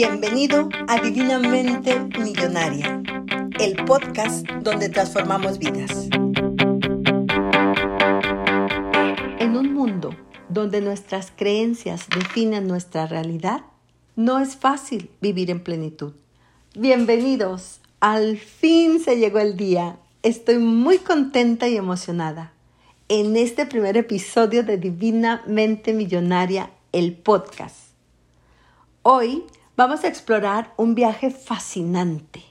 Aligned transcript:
Bienvenido 0.00 0.68
a 0.86 1.00
Divinamente 1.00 1.98
Millonaria, 2.20 3.02
el 3.58 3.84
podcast 3.84 4.46
donde 4.62 4.90
transformamos 4.90 5.58
vidas. 5.58 6.08
En 9.40 9.56
un 9.56 9.74
mundo 9.74 10.14
donde 10.48 10.80
nuestras 10.82 11.32
creencias 11.34 12.06
definen 12.14 12.68
nuestra 12.68 13.08
realidad, 13.08 13.62
no 14.14 14.38
es 14.38 14.54
fácil 14.54 15.10
vivir 15.20 15.50
en 15.50 15.64
plenitud. 15.64 16.12
Bienvenidos, 16.76 17.80
al 17.98 18.38
fin 18.38 19.00
se 19.00 19.18
llegó 19.18 19.40
el 19.40 19.56
día. 19.56 19.98
Estoy 20.22 20.58
muy 20.58 20.98
contenta 20.98 21.66
y 21.66 21.76
emocionada 21.76 22.52
en 23.08 23.36
este 23.36 23.66
primer 23.66 23.96
episodio 23.96 24.62
de 24.62 24.76
Divinamente 24.76 25.92
Millonaria, 25.92 26.70
el 26.92 27.14
podcast. 27.14 27.88
Hoy 29.02 29.42
vamos 29.78 30.02
a 30.02 30.08
explorar 30.08 30.74
un 30.76 30.96
viaje 30.96 31.30
fascinante, 31.30 32.42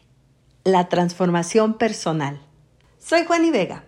la 0.63 0.87
transformación 0.87 1.73
personal. 1.73 2.39
Soy 2.99 3.25
Juani 3.25 3.51
Vega, 3.51 3.83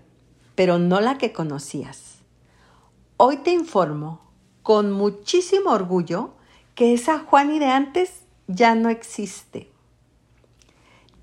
pero 0.55 0.77
no 0.77 0.99
la 0.99 1.17
que 1.17 1.31
conocías. 1.31 2.17
Hoy 3.15 3.38
te 3.38 3.52
informo 3.52 4.20
con 4.62 4.91
muchísimo 4.91 5.70
orgullo 5.70 6.31
que 6.75 6.93
esa 6.93 7.20
Juani 7.20 7.59
de 7.59 7.67
antes 7.67 8.12
ya 8.48 8.75
no 8.75 8.89
existe. 8.89 9.70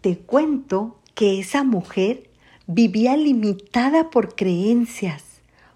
Te 0.01 0.17
cuento 0.17 0.98
que 1.14 1.39
esa 1.39 1.64
mujer 1.64 2.30
vivía 2.67 3.14
limitada 3.19 4.09
por 4.09 4.34
creencias, 4.34 5.23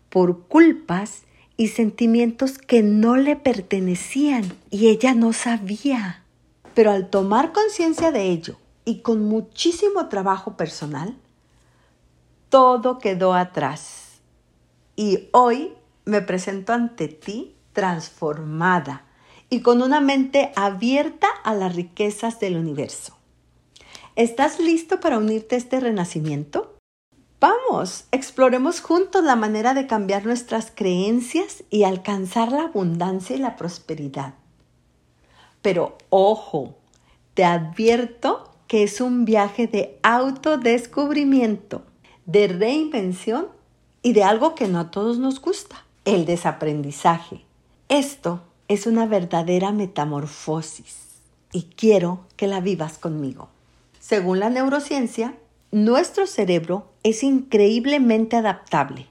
por 0.09 0.47
culpas 0.47 1.25
y 1.59 1.69
sentimientos 1.69 2.57
que 2.57 2.83
no 2.83 3.19
le 3.19 3.37
pertenecían 3.37 4.51
y 4.71 4.89
ella 4.89 5.13
no 5.13 5.35
sabía. 5.35 6.20
Pero 6.81 6.93
al 6.93 7.11
tomar 7.11 7.53
conciencia 7.53 8.11
de 8.11 8.31
ello 8.31 8.57
y 8.87 9.01
con 9.01 9.23
muchísimo 9.27 10.09
trabajo 10.09 10.57
personal, 10.57 11.15
todo 12.49 12.99
quedó 12.99 13.35
atrás. 13.35 14.23
Y 14.97 15.29
hoy 15.33 15.75
me 16.07 16.23
presento 16.23 16.73
ante 16.73 17.09
ti 17.09 17.55
transformada 17.75 19.05
y 19.51 19.61
con 19.61 19.83
una 19.83 20.01
mente 20.01 20.53
abierta 20.57 21.29
a 21.45 21.53
las 21.53 21.77
riquezas 21.77 22.41
del 22.41 22.57
universo. 22.57 23.15
¿Estás 24.17 24.59
listo 24.59 25.01
para 25.01 25.19
unirte 25.19 25.57
a 25.57 25.59
este 25.59 25.81
renacimiento? 25.81 26.79
Vamos, 27.41 28.07
exploremos 28.11 28.81
juntos 28.81 29.23
la 29.23 29.37
manera 29.37 29.75
de 29.75 29.87
cambiar 29.87 30.25
nuestras 30.25 30.73
creencias 30.75 31.63
y 31.69 31.85
alcanzar 31.85 32.51
la 32.51 32.63
abundancia 32.63 33.37
y 33.37 33.39
la 33.39 33.57
prosperidad. 33.57 34.40
Pero 35.63 35.99
ojo, 36.09 36.75
te 37.35 37.45
advierto 37.45 38.51
que 38.67 38.83
es 38.83 39.01
un 39.01 39.25
viaje 39.25 39.67
de 39.67 39.99
autodescubrimiento, 40.03 41.83
de 42.27 42.49
reinvención 42.49 43.49
y 44.03 44.13
de 44.13 44.23
algo 44.23 44.55
que 44.55 44.69
no 44.69 44.79
a 44.79 44.91
todos 44.91 45.19
nos 45.19 45.41
gusta, 45.41 45.85
el 46.05 46.25
desaprendizaje. 46.25 47.45
Esto 47.89 48.43
es 48.69 48.87
una 48.87 49.07
verdadera 49.07 49.73
metamorfosis 49.73 50.97
y 51.53 51.63
quiero 51.77 52.21
que 52.37 52.47
la 52.47 52.61
vivas 52.61 52.99
conmigo. 52.99 53.49
Según 53.99 54.39
la 54.39 54.51
neurociencia, 54.51 55.35
nuestro 55.73 56.27
cerebro 56.27 56.87
es 57.03 57.23
increíblemente 57.23 58.37
adaptable. 58.37 59.09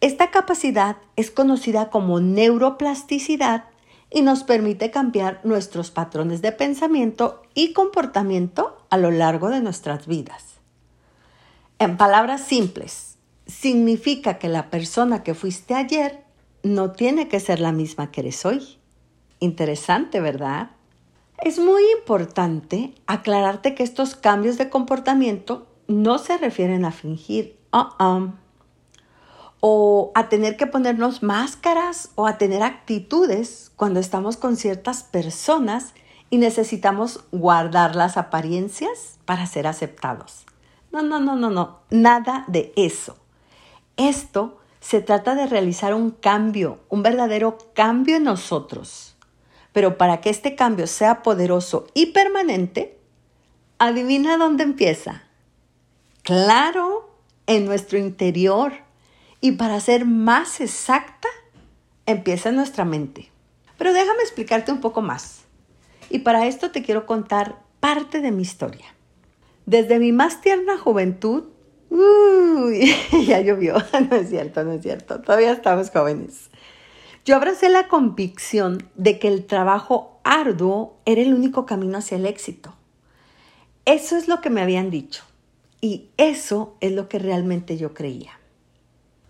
Esta 0.00 0.30
capacidad 0.30 0.96
es 1.16 1.30
conocida 1.30 1.90
como 1.90 2.20
neuroplasticidad 2.20 3.64
y 4.12 4.22
nos 4.22 4.44
permite 4.44 4.90
cambiar 4.90 5.40
nuestros 5.44 5.90
patrones 5.90 6.42
de 6.42 6.52
pensamiento 6.52 7.42
y 7.54 7.72
comportamiento 7.72 8.76
a 8.90 8.98
lo 8.98 9.10
largo 9.10 9.48
de 9.48 9.60
nuestras 9.60 10.06
vidas. 10.06 10.60
En 11.78 11.96
palabras 11.96 12.42
simples, 12.42 13.16
significa 13.46 14.38
que 14.38 14.48
la 14.48 14.70
persona 14.70 15.22
que 15.22 15.34
fuiste 15.34 15.74
ayer 15.74 16.24
no 16.62 16.92
tiene 16.92 17.28
que 17.28 17.40
ser 17.40 17.58
la 17.58 17.72
misma 17.72 18.10
que 18.10 18.20
eres 18.20 18.44
hoy. 18.44 18.78
Interesante, 19.40 20.20
¿verdad? 20.20 20.70
Es 21.38 21.58
muy 21.58 21.82
importante 21.98 22.94
aclararte 23.06 23.74
que 23.74 23.82
estos 23.82 24.14
cambios 24.14 24.58
de 24.58 24.68
comportamiento 24.68 25.66
no 25.88 26.18
se 26.18 26.38
refieren 26.38 26.84
a 26.84 26.92
fingir 26.92 27.58
uh-uh, 27.72 28.32
o 29.62 30.12
a 30.14 30.28
tener 30.28 30.58
que 30.58 30.66
ponernos 30.66 31.22
máscaras 31.22 32.10
o 32.16 32.26
a 32.26 32.36
tener 32.36 32.62
actitudes 32.62 33.72
cuando 33.74 33.98
estamos 33.98 34.36
con 34.36 34.58
ciertas 34.58 35.02
personas 35.02 35.94
y 36.28 36.36
necesitamos 36.36 37.24
guardar 37.32 37.96
las 37.96 38.18
apariencias 38.18 39.18
para 39.24 39.46
ser 39.46 39.66
aceptados. 39.66 40.44
No, 40.92 41.00
no, 41.00 41.18
no, 41.18 41.34
no, 41.34 41.48
no, 41.48 41.78
nada 41.88 42.44
de 42.48 42.74
eso. 42.76 43.16
Esto 43.96 44.58
se 44.80 45.00
trata 45.00 45.34
de 45.34 45.46
realizar 45.46 45.94
un 45.94 46.10
cambio, 46.10 46.80
un 46.90 47.02
verdadero 47.02 47.56
cambio 47.74 48.16
en 48.16 48.24
nosotros 48.24 49.12
pero 49.72 49.96
para 49.96 50.20
que 50.20 50.30
este 50.30 50.54
cambio 50.54 50.86
sea 50.86 51.22
poderoso 51.22 51.86
y 51.94 52.06
permanente, 52.06 52.98
adivina 53.78 54.36
dónde 54.36 54.64
empieza. 54.64 55.24
Claro, 56.22 57.10
en 57.46 57.64
nuestro 57.64 57.98
interior. 57.98 58.72
Y 59.44 59.52
para 59.52 59.80
ser 59.80 60.04
más 60.06 60.60
exacta, 60.60 61.26
empieza 62.06 62.50
en 62.50 62.54
nuestra 62.54 62.84
mente. 62.84 63.28
Pero 63.76 63.92
déjame 63.92 64.22
explicarte 64.22 64.70
un 64.70 64.80
poco 64.80 65.02
más. 65.02 65.40
Y 66.10 66.20
para 66.20 66.46
esto 66.46 66.70
te 66.70 66.84
quiero 66.84 67.06
contar 67.06 67.58
parte 67.80 68.20
de 68.20 68.30
mi 68.30 68.42
historia. 68.42 68.86
Desde 69.66 69.98
mi 69.98 70.12
más 70.12 70.40
tierna 70.40 70.78
juventud, 70.78 71.48
uy, 71.90 72.94
ya 73.26 73.40
llovió, 73.40 73.74
no 74.10 74.14
es 74.14 74.28
cierto, 74.28 74.62
no 74.62 74.74
es 74.74 74.82
cierto, 74.82 75.20
todavía 75.20 75.50
estamos 75.50 75.90
jóvenes. 75.90 76.48
Yo 77.24 77.34
abracé 77.34 77.68
la 77.68 77.88
convicción 77.88 78.88
de 78.94 79.18
que 79.18 79.26
el 79.26 79.46
trabajo 79.46 80.20
arduo 80.22 81.00
era 81.04 81.20
el 81.20 81.34
único 81.34 81.66
camino 81.66 81.98
hacia 81.98 82.16
el 82.16 82.26
éxito. 82.26 82.76
Eso 83.86 84.16
es 84.16 84.28
lo 84.28 84.40
que 84.40 84.50
me 84.50 84.62
habían 84.62 84.90
dicho 84.90 85.24
y 85.80 86.10
eso 86.16 86.76
es 86.80 86.92
lo 86.92 87.08
que 87.08 87.18
realmente 87.18 87.76
yo 87.76 87.92
creía. 87.92 88.38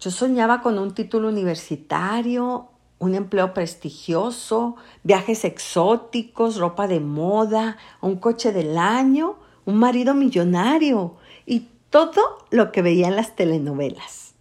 Yo 0.03 0.11
soñaba 0.11 0.63
con 0.63 0.81
un 0.81 0.95
título 0.95 1.29
universitario, 1.29 2.71
un 2.99 3.15
empleo 3.15 3.55
prestigioso, 3.55 4.75
viajes 5.05 5.45
exóticos, 5.45 6.57
ropa 6.57 6.89
de 6.89 6.99
moda, 6.99 7.77
un 8.01 8.17
coche 8.17 8.51
del 8.51 8.79
año, 8.79 9.37
un 9.65 9.77
marido 9.77 10.15
millonario 10.15 11.15
y 11.47 11.69
todo 11.89 12.21
lo 12.51 12.73
que 12.73 12.83
veía 12.83 13.07
en 13.07 13.15
las 13.15 13.37
telenovelas. 13.37 14.35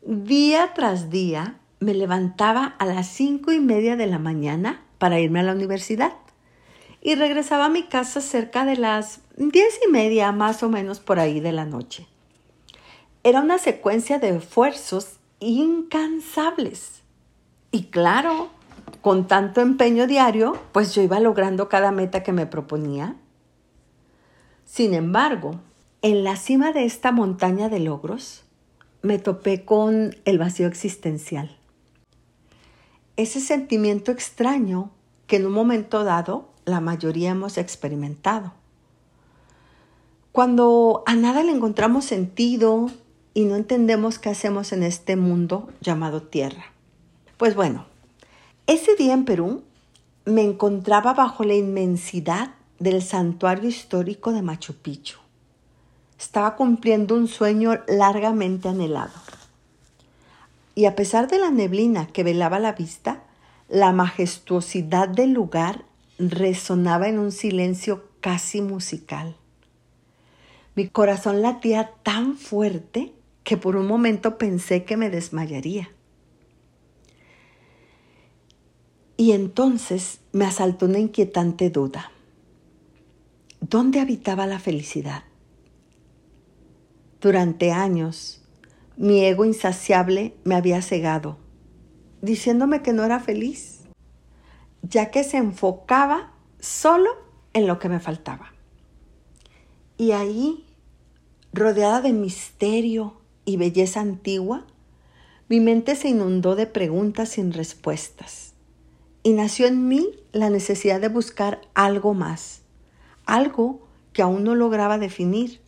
Día 0.00 0.72
tras 0.72 1.10
día 1.10 1.60
me 1.78 1.92
levantaba 1.92 2.64
a 2.78 2.86
las 2.86 3.06
cinco 3.06 3.52
y 3.52 3.60
media 3.60 3.96
de 3.96 4.06
la 4.06 4.18
mañana 4.18 4.82
para 4.96 5.20
irme 5.20 5.40
a 5.40 5.42
la 5.42 5.52
universidad 5.52 6.14
y 7.02 7.16
regresaba 7.16 7.66
a 7.66 7.70
mi 7.70 7.82
casa 7.82 8.22
cerca 8.22 8.64
de 8.64 8.76
las 8.76 9.20
diez 9.36 9.78
y 9.86 9.90
media 9.90 10.32
más 10.32 10.62
o 10.62 10.70
menos 10.70 11.00
por 11.00 11.20
ahí 11.20 11.40
de 11.40 11.52
la 11.52 11.66
noche. 11.66 12.09
Era 13.22 13.40
una 13.40 13.58
secuencia 13.58 14.18
de 14.18 14.36
esfuerzos 14.36 15.16
incansables. 15.40 17.02
Y 17.70 17.84
claro, 17.84 18.48
con 19.00 19.26
tanto 19.26 19.60
empeño 19.60 20.06
diario, 20.06 20.58
pues 20.72 20.94
yo 20.94 21.02
iba 21.02 21.20
logrando 21.20 21.68
cada 21.68 21.92
meta 21.92 22.22
que 22.22 22.32
me 22.32 22.46
proponía. 22.46 23.16
Sin 24.64 24.94
embargo, 24.94 25.60
en 26.02 26.24
la 26.24 26.36
cima 26.36 26.72
de 26.72 26.84
esta 26.84 27.12
montaña 27.12 27.68
de 27.68 27.80
logros, 27.80 28.44
me 29.02 29.18
topé 29.18 29.64
con 29.64 30.16
el 30.24 30.38
vacío 30.38 30.66
existencial 30.66 31.56
ese 33.22 33.40
sentimiento 33.40 34.12
extraño 34.12 34.90
que 35.26 35.36
en 35.36 35.46
un 35.46 35.52
momento 35.52 36.04
dado 36.04 36.48
la 36.64 36.80
mayoría 36.80 37.30
hemos 37.30 37.58
experimentado. 37.58 38.52
Cuando 40.32 41.02
a 41.06 41.14
nada 41.16 41.42
le 41.42 41.52
encontramos 41.52 42.06
sentido 42.06 42.90
y 43.34 43.44
no 43.44 43.56
entendemos 43.56 44.18
qué 44.18 44.30
hacemos 44.30 44.72
en 44.72 44.82
este 44.82 45.16
mundo 45.16 45.68
llamado 45.80 46.22
tierra. 46.22 46.72
Pues 47.36 47.54
bueno, 47.54 47.86
ese 48.66 48.96
día 48.96 49.14
en 49.14 49.24
Perú 49.24 49.62
me 50.24 50.42
encontraba 50.42 51.14
bajo 51.14 51.44
la 51.44 51.54
inmensidad 51.54 52.54
del 52.78 53.02
santuario 53.02 53.68
histórico 53.68 54.32
de 54.32 54.42
Machu 54.42 54.74
Picchu. 54.74 55.18
Estaba 56.18 56.56
cumpliendo 56.56 57.14
un 57.14 57.28
sueño 57.28 57.78
largamente 57.88 58.68
anhelado 58.68 59.12
y 60.74 60.86
a 60.86 60.94
pesar 60.94 61.28
de 61.28 61.38
la 61.38 61.50
neblina 61.50 62.06
que 62.06 62.24
velaba 62.24 62.58
la 62.58 62.72
vista, 62.72 63.22
la 63.68 63.92
majestuosidad 63.92 65.08
del 65.08 65.32
lugar 65.32 65.84
resonaba 66.18 67.08
en 67.08 67.18
un 67.18 67.32
silencio 67.32 68.04
casi 68.20 68.62
musical. 68.62 69.36
Mi 70.74 70.88
corazón 70.88 71.42
latía 71.42 71.92
tan 72.02 72.36
fuerte 72.36 73.12
que 73.50 73.56
por 73.56 73.74
un 73.74 73.88
momento 73.88 74.38
pensé 74.38 74.84
que 74.84 74.96
me 74.96 75.10
desmayaría. 75.10 75.90
Y 79.16 79.32
entonces 79.32 80.20
me 80.30 80.44
asaltó 80.44 80.86
una 80.86 81.00
inquietante 81.00 81.68
duda. 81.68 82.12
¿Dónde 83.60 83.98
habitaba 83.98 84.46
la 84.46 84.60
felicidad? 84.60 85.24
Durante 87.20 87.72
años, 87.72 88.40
mi 88.96 89.24
ego 89.24 89.44
insaciable 89.44 90.36
me 90.44 90.54
había 90.54 90.80
cegado, 90.80 91.36
diciéndome 92.22 92.82
que 92.82 92.92
no 92.92 93.02
era 93.02 93.18
feliz, 93.18 93.80
ya 94.82 95.10
que 95.10 95.24
se 95.24 95.38
enfocaba 95.38 96.34
solo 96.60 97.10
en 97.52 97.66
lo 97.66 97.80
que 97.80 97.88
me 97.88 97.98
faltaba. 97.98 98.52
Y 99.98 100.12
ahí, 100.12 100.66
rodeada 101.52 102.00
de 102.00 102.12
misterio 102.12 103.19
y 103.44 103.56
belleza 103.56 104.00
antigua, 104.00 104.66
mi 105.48 105.60
mente 105.60 105.96
se 105.96 106.08
inundó 106.08 106.54
de 106.54 106.66
preguntas 106.66 107.30
sin 107.30 107.52
respuestas 107.52 108.54
y 109.22 109.32
nació 109.32 109.66
en 109.66 109.88
mí 109.88 110.08
la 110.32 110.50
necesidad 110.50 111.00
de 111.00 111.08
buscar 111.08 111.60
algo 111.74 112.14
más, 112.14 112.62
algo 113.26 113.86
que 114.12 114.22
aún 114.22 114.44
no 114.44 114.54
lograba 114.54 114.98
definir. 114.98 115.60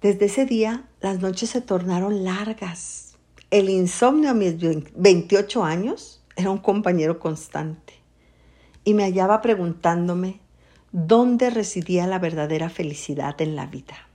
Desde 0.00 0.26
ese 0.26 0.46
día 0.46 0.88
las 1.00 1.20
noches 1.20 1.50
se 1.50 1.60
tornaron 1.60 2.24
largas. 2.24 3.16
El 3.50 3.68
insomnio 3.68 4.30
a 4.30 4.34
mis 4.34 4.56
28 4.94 5.64
años 5.64 6.22
era 6.36 6.50
un 6.50 6.58
compañero 6.58 7.18
constante 7.18 7.94
y 8.84 8.94
me 8.94 9.04
hallaba 9.04 9.42
preguntándome 9.42 10.40
dónde 10.92 11.50
residía 11.50 12.06
la 12.06 12.18
verdadera 12.18 12.68
felicidad 12.68 13.40
en 13.40 13.56
la 13.56 13.66
vida. 13.66 14.08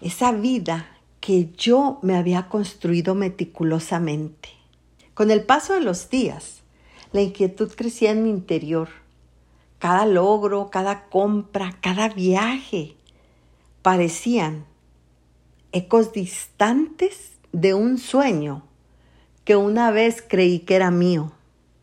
Esa 0.00 0.32
vida 0.32 0.95
que 1.26 1.50
yo 1.58 1.98
me 2.02 2.16
había 2.16 2.48
construido 2.48 3.16
meticulosamente. 3.16 4.50
Con 5.12 5.32
el 5.32 5.42
paso 5.42 5.74
de 5.74 5.80
los 5.80 6.08
días, 6.08 6.62
la 7.10 7.20
inquietud 7.20 7.72
crecía 7.74 8.12
en 8.12 8.22
mi 8.22 8.30
interior. 8.30 8.90
Cada 9.80 10.06
logro, 10.06 10.70
cada 10.70 11.06
compra, 11.06 11.78
cada 11.80 12.10
viaje 12.10 12.94
parecían 13.82 14.66
ecos 15.72 16.12
distantes 16.12 17.32
de 17.50 17.74
un 17.74 17.98
sueño 17.98 18.62
que 19.44 19.56
una 19.56 19.90
vez 19.90 20.22
creí 20.22 20.60
que 20.60 20.76
era 20.76 20.92
mío. 20.92 21.32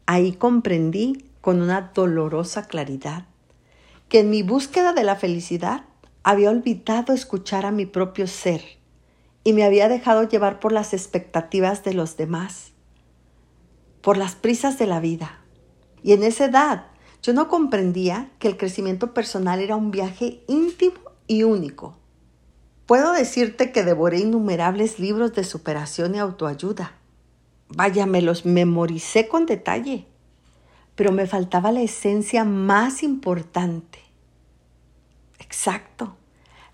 Ahí 0.06 0.32
comprendí 0.32 1.26
con 1.42 1.62
una 1.62 1.92
dolorosa 1.94 2.70
claridad 2.70 3.26
que 4.08 4.22
en 4.22 4.30
mi 4.30 4.42
búsqueda 4.42 4.94
de 4.94 5.04
la 5.04 5.18
felicidad 5.18 5.84
había 6.24 6.50
olvidado 6.50 7.12
escuchar 7.12 7.66
a 7.66 7.72
mi 7.72 7.86
propio 7.86 8.26
ser 8.28 8.82
y 9.44 9.54
me 9.54 9.64
había 9.64 9.90
dejado 9.90 10.28
llevar 10.28 10.60
por 10.60 10.72
las 10.72 10.94
expectativas 10.94 11.84
de 11.84 11.94
los 11.94 12.18
demás, 12.18 12.72
por 14.02 14.18
las 14.18 14.36
prisas 14.36 14.78
de 14.78 14.88
la 14.88 15.00
vida. 15.00 15.42
Y 16.02 16.14
en 16.14 16.24
esa 16.24 16.46
edad 16.46 16.88
yo 17.22 17.34
no 17.34 17.48
comprendía 17.48 18.32
que 18.40 18.48
el 18.48 18.58
crecimiento 18.58 19.14
personal 19.14 19.60
era 19.60 19.76
un 19.76 19.92
viaje 19.92 20.44
íntimo 20.48 20.96
y 21.28 21.44
único. 21.44 21.98
Puedo 22.86 23.14
decirte 23.14 23.72
que 23.72 23.84
devoré 23.84 24.20
innumerables 24.20 25.00
libros 25.00 25.34
de 25.34 25.44
superación 25.44 26.16
y 26.16 26.20
autoayuda. 26.20 26.94
Vaya, 27.70 28.06
me 28.06 28.22
los 28.22 28.46
memoricé 28.46 29.28
con 29.28 29.46
detalle 29.46 30.08
pero 30.96 31.12
me 31.12 31.28
faltaba 31.28 31.72
la 31.72 31.82
esencia 31.82 32.44
más 32.44 33.04
importante. 33.04 34.00
Exacto, 35.40 36.16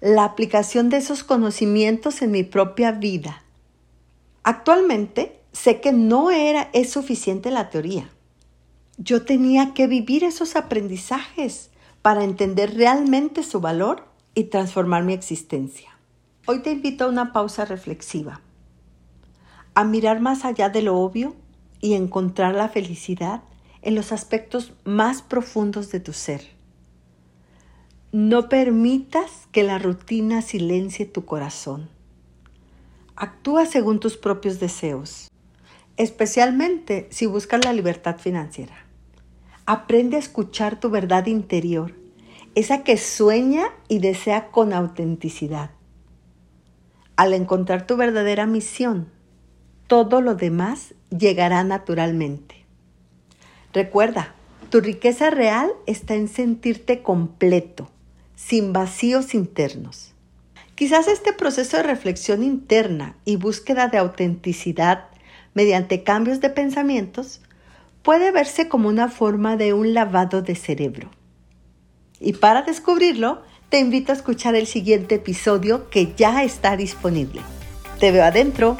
la 0.01 0.23
aplicación 0.23 0.89
de 0.89 0.97
esos 0.97 1.23
conocimientos 1.23 2.21
en 2.21 2.31
mi 2.31 2.43
propia 2.43 2.91
vida. 2.91 3.43
Actualmente 4.43 5.39
sé 5.51 5.81
que 5.81 5.91
no 5.91 6.31
era 6.31 6.69
es 6.73 6.91
suficiente 6.91 7.51
la 7.51 7.69
teoría. 7.69 8.09
Yo 8.97 9.23
tenía 9.23 9.73
que 9.73 9.87
vivir 9.87 10.23
esos 10.23 10.55
aprendizajes 10.55 11.69
para 12.01 12.23
entender 12.23 12.75
realmente 12.75 13.43
su 13.43 13.59
valor 13.59 14.05
y 14.35 14.45
transformar 14.45 15.03
mi 15.03 15.13
existencia. 15.13 15.89
Hoy 16.45 16.59
te 16.59 16.71
invito 16.71 17.05
a 17.05 17.09
una 17.09 17.33
pausa 17.33 17.65
reflexiva, 17.65 18.41
a 19.73 19.83
mirar 19.83 20.19
más 20.19 20.45
allá 20.45 20.69
de 20.69 20.81
lo 20.81 20.97
obvio 20.97 21.35
y 21.81 21.93
encontrar 21.93 22.55
la 22.55 22.69
felicidad 22.69 23.43
en 23.81 23.95
los 23.95 24.11
aspectos 24.11 24.73
más 24.83 25.21
profundos 25.21 25.91
de 25.91 25.99
tu 25.99 26.13
ser. 26.13 26.58
No 28.11 28.49
permitas 28.49 29.47
que 29.51 29.61
la 29.61 29.77
rutina 29.77 30.41
silencie 30.41 31.05
tu 31.05 31.25
corazón. 31.25 31.89
Actúa 33.15 33.67
según 33.67 33.99
tus 33.99 34.17
propios 34.17 34.59
deseos, 34.59 35.29
especialmente 35.95 37.07
si 37.11 37.27
buscas 37.27 37.63
la 37.63 37.71
libertad 37.71 38.17
financiera. 38.17 38.73
Aprende 39.67 40.15
a 40.15 40.19
escuchar 40.19 40.79
tu 40.79 40.89
verdad 40.89 41.27
interior, 41.27 41.93
esa 42.55 42.83
que 42.83 42.97
sueña 42.97 43.65
y 43.89 43.99
desea 43.99 44.47
con 44.47 44.73
autenticidad. 44.73 45.69
Al 47.15 47.35
encontrar 47.35 47.85
tu 47.85 47.95
verdadera 47.95 48.47
misión, 48.47 49.11
todo 49.85 50.21
lo 50.21 50.33
demás 50.33 50.95
llegará 51.15 51.63
naturalmente. 51.63 52.65
Recuerda, 53.71 54.33
tu 54.71 54.81
riqueza 54.81 55.29
real 55.29 55.69
está 55.85 56.15
en 56.15 56.27
sentirte 56.27 57.03
completo, 57.03 57.91
sin 58.39 58.71
vacíos 58.71 59.33
internos. 59.33 60.13
Quizás 60.75 61.09
este 61.09 61.33
proceso 61.33 61.75
de 61.75 61.83
reflexión 61.83 62.41
interna 62.41 63.17
y 63.25 63.35
búsqueda 63.35 63.89
de 63.89 63.97
autenticidad 63.97 65.07
mediante 65.53 66.03
cambios 66.03 66.39
de 66.39 66.49
pensamientos 66.49 67.41
puede 68.01 68.31
verse 68.31 68.69
como 68.69 68.87
una 68.87 69.09
forma 69.09 69.57
de 69.57 69.73
un 69.73 69.93
lavado 69.93 70.41
de 70.41 70.55
cerebro. 70.55 71.11
Y 72.21 72.33
para 72.33 72.61
descubrirlo, 72.61 73.41
te 73.67 73.79
invito 73.79 74.13
a 74.13 74.15
escuchar 74.15 74.55
el 74.55 74.67
siguiente 74.67 75.15
episodio 75.15 75.89
que 75.89 76.13
ya 76.15 76.41
está 76.43 76.77
disponible. 76.77 77.41
Te 77.99 78.11
veo 78.11 78.23
adentro. 78.23 78.77